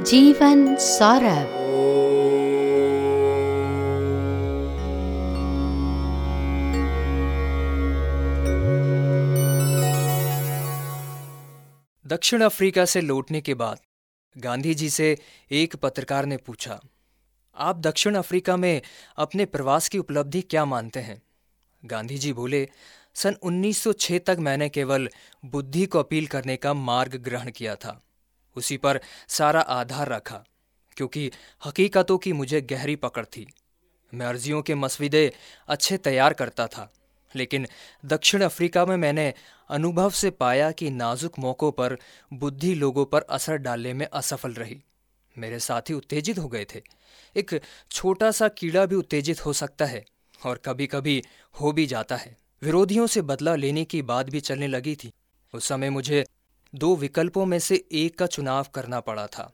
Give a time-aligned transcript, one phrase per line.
[0.00, 1.48] जीवन सौरभ।
[12.06, 13.78] दक्षिण अफ्रीका से लौटने के बाद
[14.36, 15.18] गांधी जी से
[15.50, 16.80] एक पत्रकार ने पूछा,
[17.56, 18.82] आप दक्षिण अफ्रीका में
[19.16, 21.22] अपने प्रवास की उपलब्धि क्या मानते हैं?
[21.84, 22.68] गांधी जी बोले,
[23.14, 25.08] सन 1906 तक मैंने केवल
[25.44, 28.00] बुद्धि को अपील करने का मार्ग ग्रहण किया था।
[28.56, 30.44] उसी पर सारा आधार रखा,
[30.96, 31.30] क्योंकि
[31.62, 33.46] हकीकतों की मुझे गहरी पकड़ थी।
[34.12, 35.32] मैं अर्जियों के मसविदे
[35.68, 36.90] अच्छे तैयार करता था,
[37.34, 37.66] लेकिन
[38.04, 39.32] दक्षिण अफ्रीका में मैंने
[39.70, 41.96] अनुभव से पाया कि नाजुक मौक़ों पर
[42.32, 44.80] बुद्धि लोगों पर असर डालने में असफल रही।
[45.36, 46.82] मेरे साथी उत्तेजित हो गए थे।
[47.36, 47.60] एक
[47.90, 50.04] छोटा सा कीड़ा भी उत्तेजित हो सकता है,
[50.40, 51.22] और कभी कभी
[51.54, 55.12] हो भी जाता है। विरोधियों से बदला लेने की बात भी चलने लगी थी।
[55.54, 56.24] उस समय मुझे
[56.74, 59.50] दो विकल्पों में से एक का चुनाव करना पड़ा था।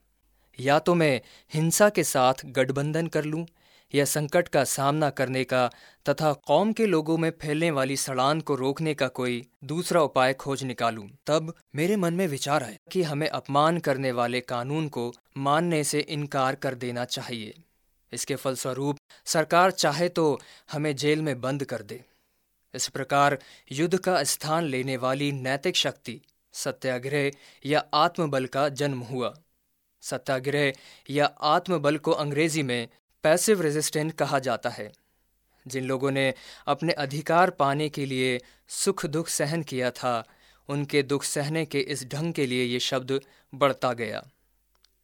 [0.58, 1.20] या तो मैं
[1.54, 3.46] हिंसा के साथ गठबंधन कर लूँ,
[3.94, 5.66] या संकट का सामना करने का
[6.06, 10.64] तथा कौम के लोगों में फैलने वाली सड़ान को रोकने का कोई दूसरा उपाय खोज
[10.64, 15.82] निकालूं, तब मेरे मन में विचार आया कि हमें अपमान करने वाले कानून को मानने
[15.84, 17.54] से इनकार कर देना चाहिए।
[18.12, 20.40] इसके फलस्वरूप सरकार चाहे तो
[20.72, 22.04] हमें जेल में बंद कर दे।
[22.74, 23.38] इस प्रकार
[23.72, 26.20] युद्ध का स्थान लेने वाली नैतिक शक्ति
[26.56, 27.30] सत्याग्रह
[27.66, 29.34] या आत्मबल का जन्म हुआ।
[30.00, 30.72] सत्याग्रह
[31.10, 32.88] या आत्मबल को अंग्रेज़ी में
[33.22, 34.92] पैसिव रेजिस्टेंट कहा जाता है।
[35.66, 36.34] जिन लोगों ने
[36.66, 40.24] अपने अधिकार पाने के लिए सुख दुख सहन किया था,
[40.68, 43.20] उनके दुख सहने के इस ढंग के लिए ये शब्द
[43.54, 44.26] बढ़ता गया।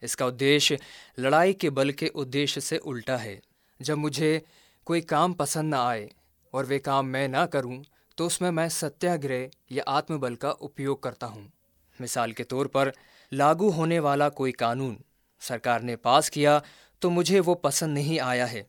[0.03, 0.79] इसका उद्देश्य
[1.19, 3.43] लड़ाई के बल के उद्देश्य से उल्टा है।
[3.83, 4.43] जब मुझे
[4.87, 6.11] कोई काम पसंद न आए
[6.53, 7.85] और वे काम मैं ना करूँ
[8.23, 11.43] तो उसमें मैं सत्याग्रह या आत्मबल का उपयोग करता हूँ।
[12.01, 12.93] मिसाल के तौर पर,
[13.33, 14.97] लागू होने वाला कोई कानून
[15.43, 16.61] सरकार ने पास किया
[17.03, 18.65] तो मुझे वो पसंद नहीं आया है।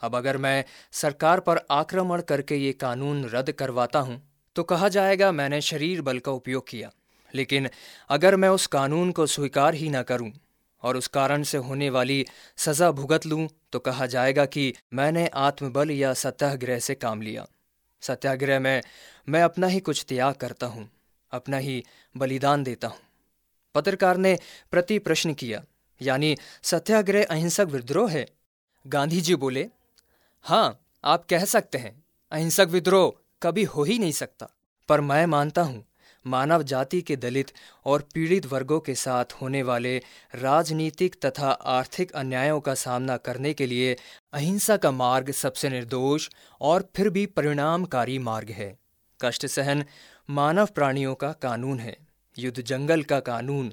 [0.00, 4.20] अब अगर मैं सरकार पर आक्रमण करके ये कानून रद्द करवाता हूँ
[4.56, 6.90] तो कहा जाएगा मैंने शरीर बल का उपयोग किया।
[7.34, 7.68] लेकिन
[8.10, 10.32] अगर मैं उस कानून को स्वीकार ही ना करूँ
[10.82, 12.24] और उस कारण से होने वाली
[12.58, 17.46] सजा भुगत लूँ तो कहा जाएगा कि मैंने आत्मबल या सत्याग्रह से काम लिया।
[18.02, 18.82] सत्याग्रह में
[19.28, 20.88] मैं अपना ही कुछ त्याग करता हूँ,
[21.32, 21.82] अपना ही
[22.14, 22.98] बलिदान देता हूँ।
[23.74, 24.38] पत्रकार ने
[24.70, 25.62] प्रति प्रश्न किया,
[26.00, 28.26] यानी सत्याग्रह अहिंसक विद्रोह है?
[28.84, 29.68] गांधी जी बोले
[30.44, 32.02] हाँ आप कह सकते हैं,
[32.32, 33.12] अहिंसक विद्रोह
[33.42, 34.48] कभी हो ही नहीं सकता,
[34.88, 35.84] पर मैं मानता हूँ
[36.26, 37.52] मानव जाति के दलित
[37.84, 39.98] और पीड़ित वर्गों के साथ होने वाले
[40.34, 43.96] राजनीतिक तथा आर्थिक अन्यायों का सामना करने के लिए
[44.32, 46.28] अहिंसा का मार्ग सबसे निर्दोष
[46.60, 48.78] और फिर भी परिणामकारी मार्ग है।
[49.20, 49.84] कष्ट सहन
[50.30, 51.96] मानव प्राणियों का कानून है।
[52.38, 53.72] युद्ध जंगल का कानून,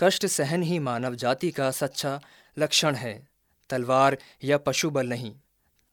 [0.00, 2.20] कष्ट सहन ही मानव जाति का सच्चा
[2.58, 3.28] लक्षण है।
[3.70, 5.34] तलवार या पशु बल नहीं।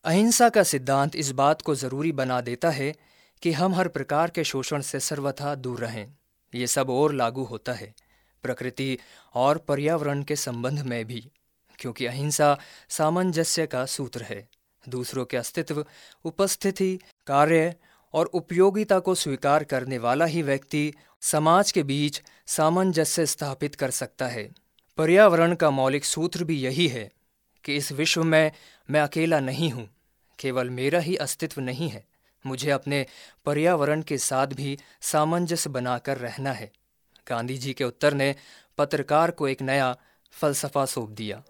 [0.03, 3.10] अहिंसा का सिद्धांत इस बात को ज़रूरी बना देता है
[3.43, 6.05] कि हम हर प्रकार के शोषण से सर्वथा दूर रहें।
[6.53, 7.93] ये सब और लागू होता है,
[8.43, 8.97] प्रकृति
[9.35, 11.29] और पर्यावरण के संबंध में भी,
[11.79, 12.57] क्योंकि अहिंसा
[12.89, 14.47] सामंजस्य का सूत्र है।
[14.83, 15.85] दूसरों के अस्तित्व,
[16.25, 17.73] उपस्थिति, कार्य
[18.13, 24.27] और उपयोगिता को स्वीकार करने वाला ही व्यक्ति समाज के बीच सामंजस्य स्थापित कर सकता
[24.27, 24.49] है।
[24.97, 27.09] पर्यावरण का मौलिक सूत्र भी यही है
[27.63, 28.51] कि इस विश्व में
[28.89, 29.87] मैं अकेला नहीं हूँ,
[30.39, 32.03] केवल मेरा ही अस्तित्व नहीं है।
[32.45, 33.05] मुझे अपने
[33.45, 36.71] पर्यावरण के साथ भी सामंजस्य बनाकर रहना है।
[37.29, 38.35] गांधी जी के उत्तर ने
[38.77, 39.97] पत्रकार को एक नया
[40.31, 41.43] फलसफा सौंप दिया।